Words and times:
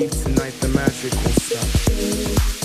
tonight 0.00 0.52
the 0.60 0.68
magical 0.68 1.30
stuff. 1.30 2.63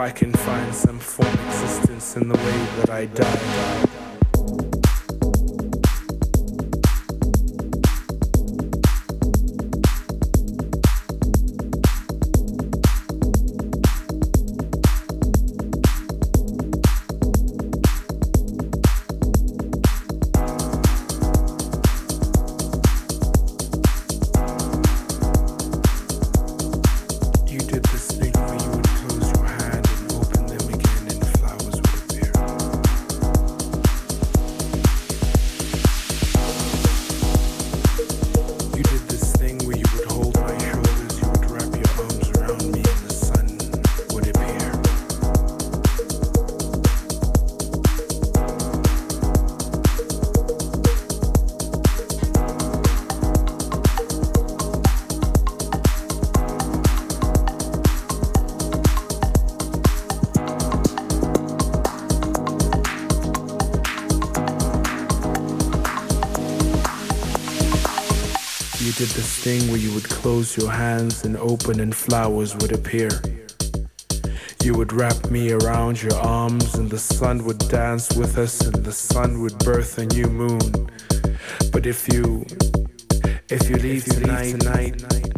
I 0.00 0.10
can 0.10 0.32
thing 69.50 69.68
where 69.68 69.80
you 69.80 69.92
would 69.94 70.08
close 70.08 70.56
your 70.56 70.70
hands 70.70 71.24
and 71.24 71.36
open 71.36 71.80
and 71.80 71.92
flowers 71.92 72.54
would 72.58 72.70
appear. 72.70 73.10
You 74.62 74.74
would 74.74 74.92
wrap 74.92 75.28
me 75.28 75.50
around 75.50 76.00
your 76.00 76.16
arms 76.18 76.74
and 76.76 76.88
the 76.88 76.98
sun 76.98 77.44
would 77.46 77.58
dance 77.68 78.12
with 78.14 78.38
us 78.38 78.60
and 78.60 78.84
the 78.84 78.92
sun 78.92 79.40
would 79.42 79.58
birth 79.58 79.98
a 79.98 80.06
new 80.06 80.28
moon. 80.42 80.70
But 81.72 81.84
if 81.84 82.06
you 82.12 82.46
if 83.48 83.68
you 83.68 83.76
leave, 83.86 84.06
if 84.06 84.14
you 84.14 84.20
tonight, 84.20 84.52
leave 84.52 84.96
tonight, 84.98 85.32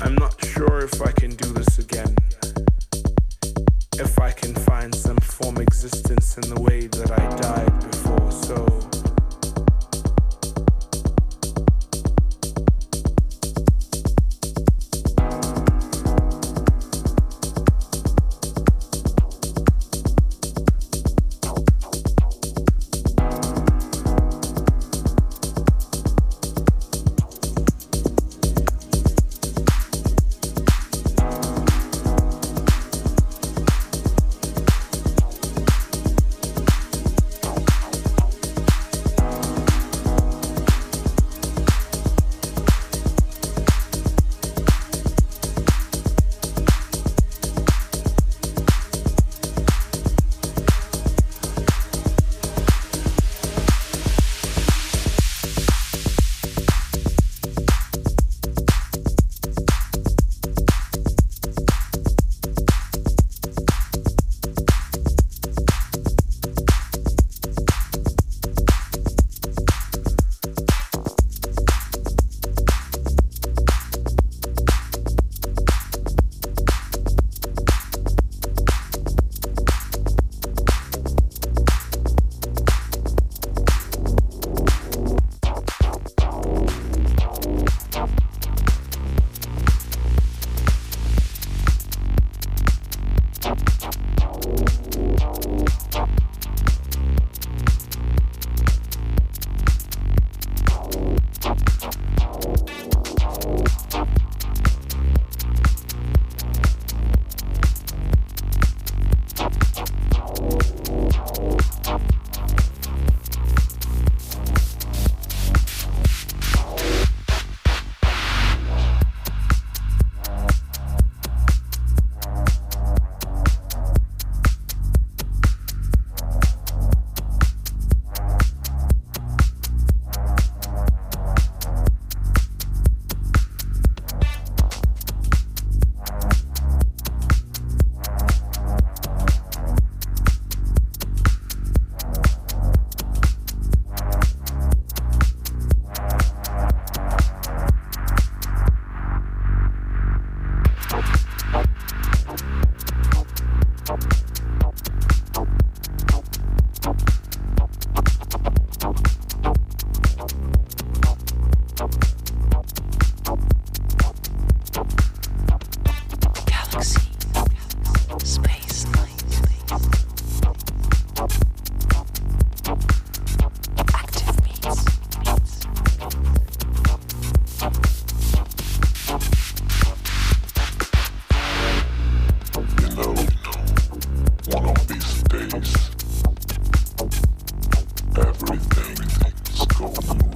I'm 0.00 0.14
not 0.14 0.34
sure 0.52 0.78
if 0.84 1.02
I 1.02 1.12
can 1.12 1.32
do 1.32 1.48
this 1.52 1.78
again. 1.78 2.21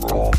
Raw. 0.01 0.36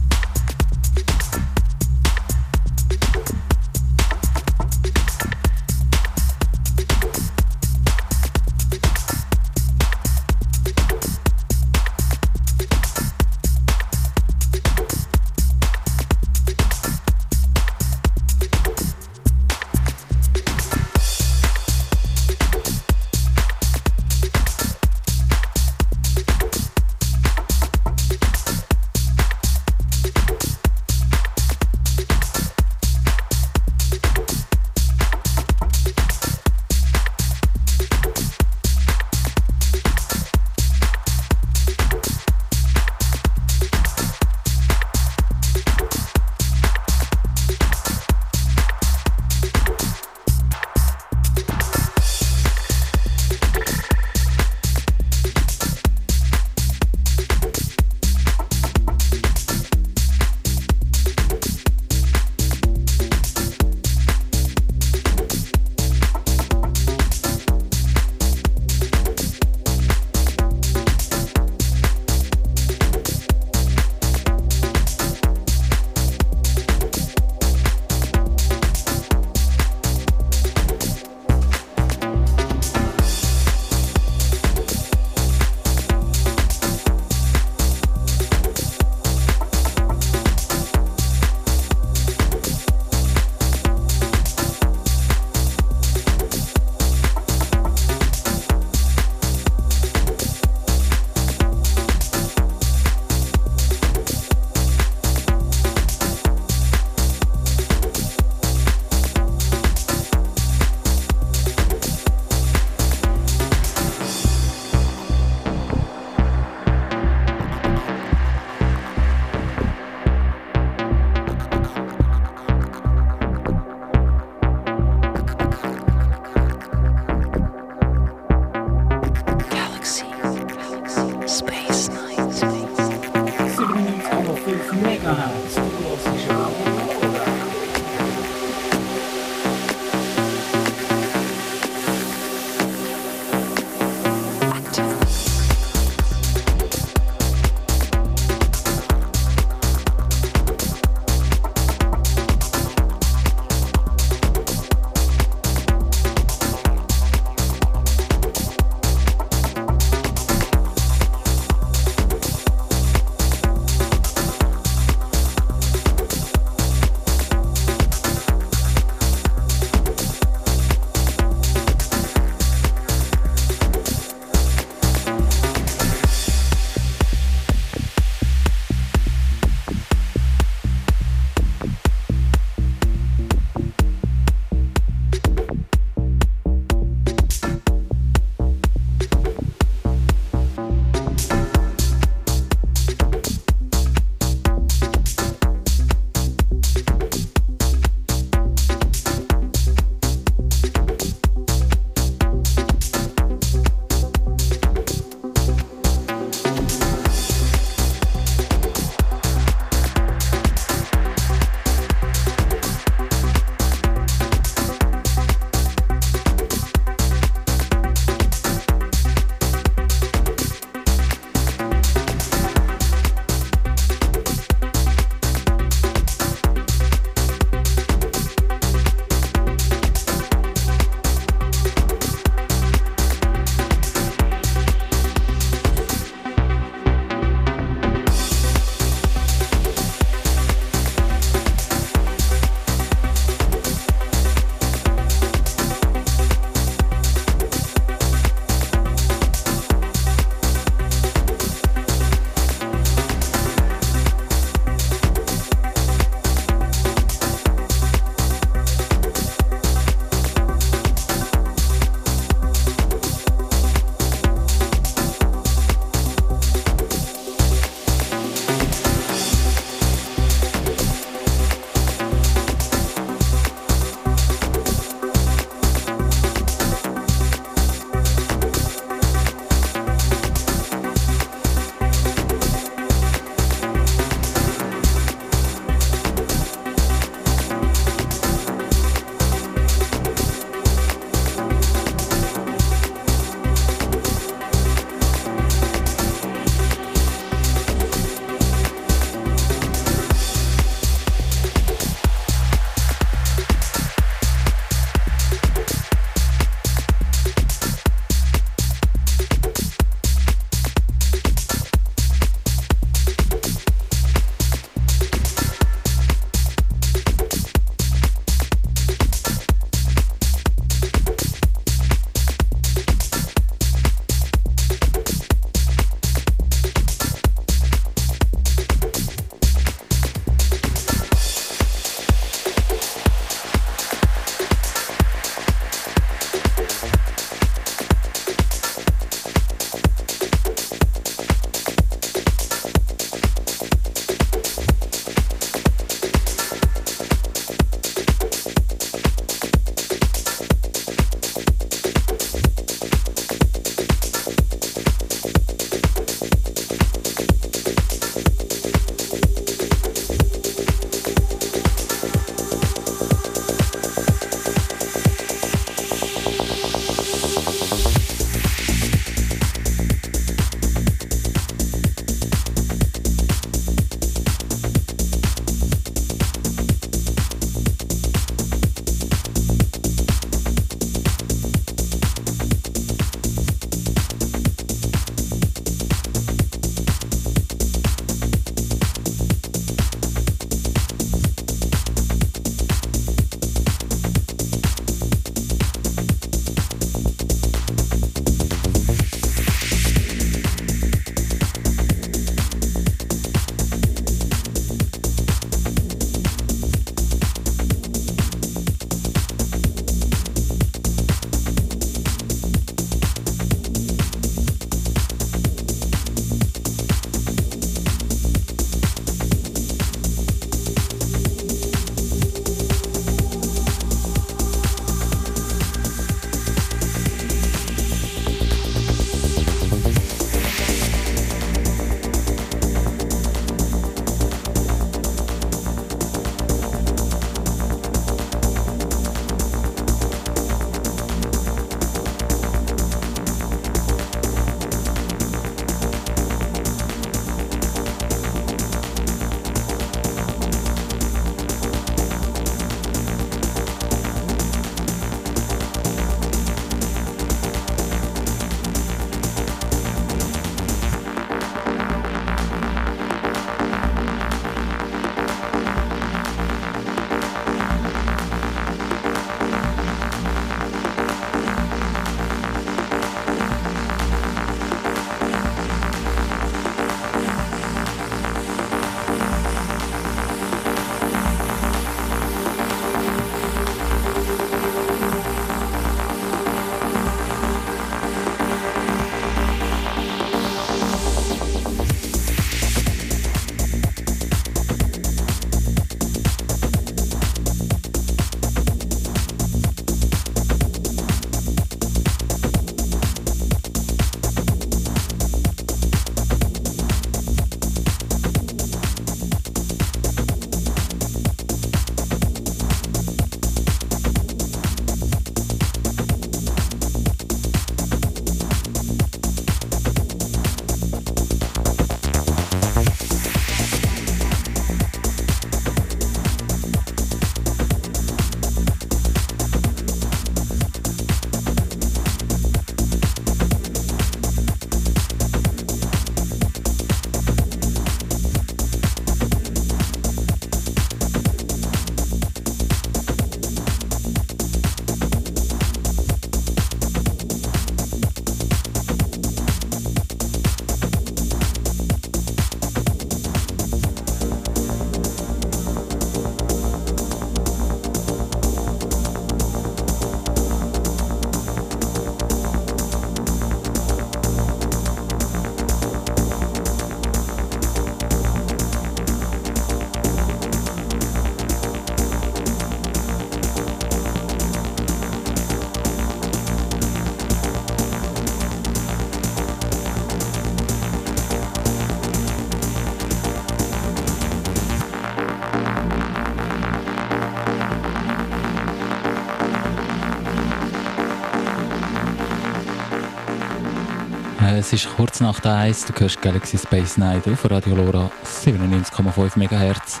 Es 594.72 594.86
ist 594.86 594.96
kurz 594.96 595.20
nach 595.20 595.38
der 595.38 595.52
1. 595.52 595.84
Du 595.84 596.00
hörst 596.00 596.22
Galaxy 596.22 596.56
Space 596.56 596.96
Night 596.96 597.28
auf 597.28 597.50
Radio 597.50 597.74
Lora 597.74 598.10
97,5 598.24 599.36
MHz. 599.36 600.00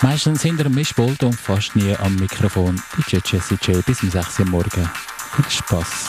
Meistens 0.00 0.42
hinter 0.42 0.62
dem 0.62 0.76
Mischpult 0.76 1.24
und 1.24 1.34
fast 1.34 1.74
nie 1.74 1.92
am 1.96 2.14
Mikrofon. 2.14 2.80
DJ 2.96 3.16
Jesse 3.24 3.58
J 3.60 3.84
bis 3.84 4.04
um 4.04 4.10
6 4.12 4.38
Uhr 4.38 4.46
morgen. 4.46 4.88
Viel 5.34 5.50
Spaß. 5.50 6.05